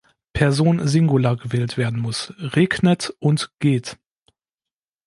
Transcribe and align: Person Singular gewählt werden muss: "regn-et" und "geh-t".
Person 0.33 0.87
Singular 0.87 1.37
gewählt 1.37 1.77
werden 1.77 1.99
muss: 1.99 2.33
"regn-et" 2.39 3.11
und 3.19 3.51
"geh-t". 3.59 3.97